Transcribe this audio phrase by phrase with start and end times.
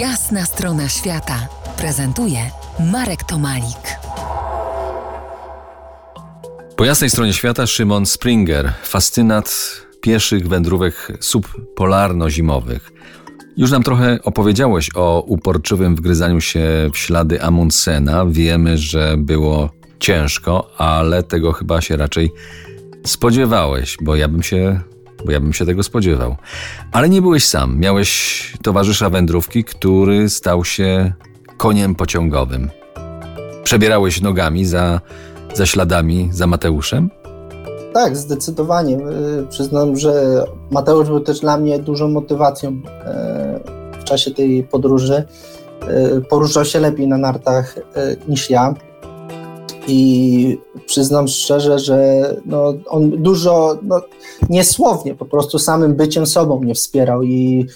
[0.00, 1.48] Jasna strona świata
[1.78, 2.38] prezentuje
[2.92, 3.98] Marek Tomalik.
[6.76, 12.92] Po jasnej stronie świata Szymon Springer, fascynat pieszych wędrówek subpolarno-zimowych.
[13.56, 18.26] Już nam trochę opowiedziałeś o uporczywym wgryzaniu się w ślady Amundsena.
[18.26, 22.32] Wiemy, że było ciężko, ale tego chyba się raczej
[23.06, 24.80] spodziewałeś, bo ja bym się,
[25.26, 26.36] bo ja bym się tego spodziewał.
[26.92, 27.78] Ale nie byłeś sam.
[27.78, 31.12] Miałeś towarzysza wędrówki, który stał się
[31.56, 32.70] koniem pociągowym.
[33.64, 35.00] Przebierałeś nogami za,
[35.54, 37.10] za śladami, za Mateuszem?
[37.94, 38.96] Tak, zdecydowanie.
[38.96, 45.24] Y, Przyznam, że Mateusz był też dla mnie dużą motywacją y, w czasie tej podróży.
[46.16, 47.74] Y, Poruszał się lepiej na nartach
[48.28, 48.74] niż ja.
[49.88, 51.96] I przyznam szczerze, że
[52.46, 54.00] no, on dużo, no,
[54.50, 57.22] niesłownie, po prostu samym byciem sobą mnie wspierał.
[57.22, 57.66] I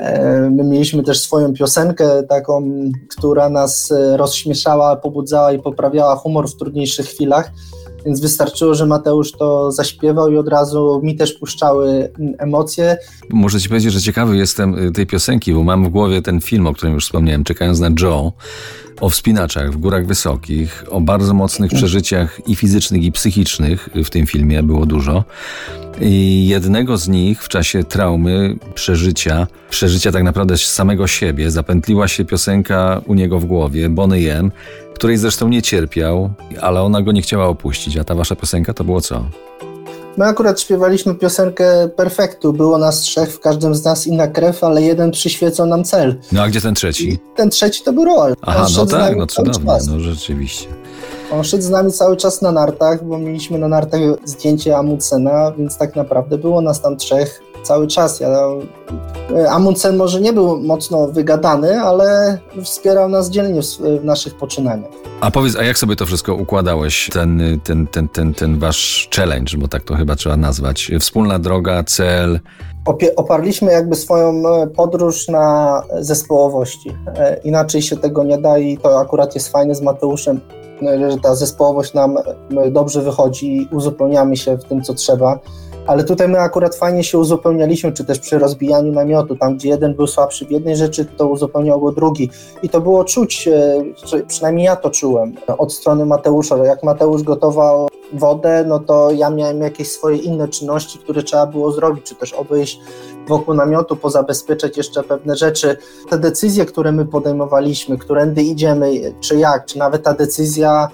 [0.00, 2.70] e, my mieliśmy też swoją piosenkę, taką,
[3.16, 7.50] która nas e, rozśmieszała, pobudzała i poprawiała humor w trudniejszych chwilach.
[8.06, 12.96] Więc wystarczyło, że Mateusz to zaśpiewał i od razu mi też puszczały mm, emocje.
[13.30, 16.66] Muszę ci powiedzieć, że ciekawy jestem y, tej piosenki, bo mam w głowie ten film,
[16.66, 18.32] o którym już wspomniałem, Czekając na Joe,
[19.00, 24.26] o wspinaczach w górach wysokich, o bardzo mocnych przeżyciach i fizycznych, i psychicznych w tym
[24.26, 25.24] filmie było dużo.
[26.00, 32.24] I jednego z nich w czasie traumy, przeżycia, przeżycia tak naprawdę samego siebie, zapętliła się
[32.24, 34.52] piosenka u niego w głowie, Bonnie M,
[34.94, 37.96] której zresztą nie cierpiał, ale ona go nie chciała opuścić.
[37.96, 39.26] A ta wasza piosenka to było co?
[40.16, 42.52] My akurat śpiewaliśmy piosenkę Perfektu.
[42.52, 46.16] Było nas trzech, w każdym z nas inna krew, ale jeden przyświecał nam cel.
[46.32, 47.18] No a gdzie ten trzeci?
[47.36, 48.38] Ten trzeci to był Roald.
[48.42, 49.86] Aha, no tak, no cudownie, czas.
[49.86, 50.68] no rzeczywiście.
[51.32, 55.78] On szedł z nami cały czas na nartach, bo mieliśmy na nartach zdjęcie Amundsena, więc
[55.78, 58.20] tak naprawdę było nas tam trzech cały czas.
[58.20, 58.28] Ja,
[59.36, 63.66] e, Amundsen może nie był mocno wygadany, ale wspierał nas dzielnie w,
[64.00, 64.92] w naszych poczynaniach.
[65.24, 69.58] A powiedz, a jak sobie to wszystko układałeś, ten, ten, ten, ten, ten wasz challenge,
[69.58, 70.90] bo tak to chyba trzeba nazwać.
[71.00, 72.40] Wspólna droga, cel.
[73.16, 76.96] Oparliśmy jakby swoją e, podróż na zespołowości.
[77.06, 80.40] E, Inaczej się tego nie da i to akurat jest fajne z Mateuszem,
[80.82, 82.16] e, że ta zespołowość nam
[82.70, 85.38] dobrze wychodzi i uzupełniamy się w tym, co trzeba.
[85.86, 89.94] Ale tutaj my akurat fajnie się uzupełnialiśmy, czy też przy rozbijaniu namiotu, tam gdzie jeden
[89.94, 92.30] był słabszy w jednej rzeczy, to uzupełniał go drugi.
[92.62, 97.88] I to było czuć, e, przynajmniej ja to czułem od strony Mateusza, jak Mateusz gotował
[98.12, 102.32] wodę, no to ja miałem jakieś swoje inne czynności, które trzeba było zrobić, czy też
[102.32, 102.80] obejść
[103.28, 105.76] wokół namiotu, pozabezpieczać jeszcze pewne rzeczy.
[106.10, 110.88] Te decyzje, które my podejmowaliśmy, którędy idziemy, czy jak, czy nawet ta decyzja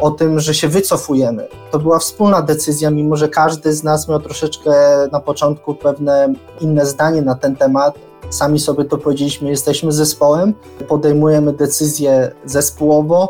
[0.00, 1.48] o tym, że się wycofujemy.
[1.70, 4.72] To była wspólna decyzja, mimo że każdy z nas miał troszeczkę
[5.12, 7.94] na początku pewne inne zdanie na ten temat.
[8.30, 10.54] Sami sobie to powiedzieliśmy, jesteśmy zespołem,
[10.88, 13.28] podejmujemy decyzje zespołowo.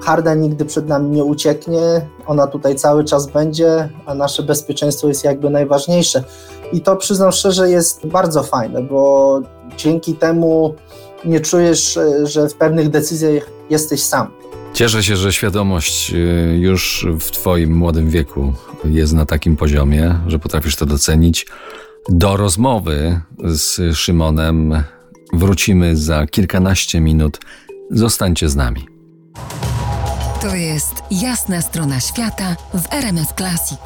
[0.00, 5.24] Harda nigdy przed nami nie ucieknie, ona tutaj cały czas będzie, a nasze bezpieczeństwo jest
[5.24, 6.24] jakby najważniejsze.
[6.72, 9.40] I to przyznam szczerze jest bardzo fajne, bo
[9.76, 10.74] dzięki temu
[11.24, 14.30] nie czujesz, e, że w pewnych decyzjach jesteś sam.
[14.74, 18.52] Cieszę się, że świadomość y, już w Twoim młodym wieku
[18.84, 21.46] jest na takim poziomie, że potrafisz to docenić.
[22.08, 24.84] Do rozmowy z Szymonem
[25.32, 27.40] wrócimy za kilkanaście minut.
[27.90, 28.88] Zostańcie z nami.
[30.40, 33.80] To jest Jasna strona świata w RMS Classic.